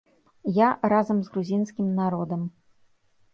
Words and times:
Я 0.53 0.69
разам 0.93 1.17
з 1.27 1.31
грузінскім 1.35 1.93
народам. 2.01 2.41